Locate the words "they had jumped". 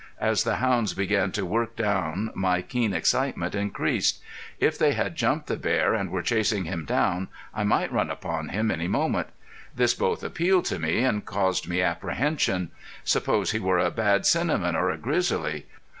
4.75-5.45